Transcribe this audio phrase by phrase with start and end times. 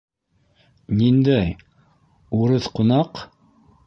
[1.01, 1.51] -Ниндәй...
[2.39, 3.23] урыҫ ҡунаҡ?